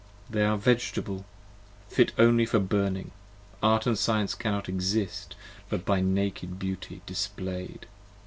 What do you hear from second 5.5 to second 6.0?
but